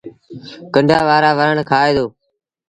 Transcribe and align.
ڪنڊآن 0.73 1.03
وآرآ 1.07 1.31
وڻ 1.37 1.57
کآئي 1.69 1.91
دو۔ 1.97 2.05